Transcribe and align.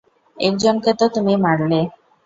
একজনকে 0.37 0.91
তো 0.99 1.05
তুমি 1.15 1.33
মারলে। 1.37 1.79